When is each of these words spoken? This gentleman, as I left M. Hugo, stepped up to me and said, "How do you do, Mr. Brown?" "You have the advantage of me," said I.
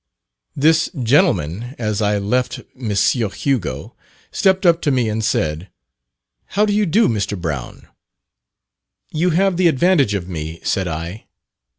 This 0.55 0.89
gentleman, 1.03 1.75
as 1.77 2.01
I 2.01 2.17
left 2.17 2.59
M. 2.75 2.89
Hugo, 2.89 3.95
stepped 4.31 4.65
up 4.65 4.81
to 4.81 4.89
me 4.89 5.07
and 5.07 5.23
said, 5.23 5.69
"How 6.57 6.65
do 6.65 6.73
you 6.73 6.87
do, 6.87 7.07
Mr. 7.07 7.39
Brown?" 7.39 7.87
"You 9.11 9.29
have 9.29 9.57
the 9.57 9.67
advantage 9.67 10.15
of 10.15 10.27
me," 10.27 10.59
said 10.63 10.87
I. 10.87 11.27